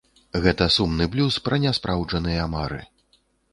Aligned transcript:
Гэта 0.45 0.67
сумны 0.75 1.07
блюз 1.17 1.37
пра 1.49 1.61
няспраўджаныя 1.67 2.51
мары. 2.57 2.83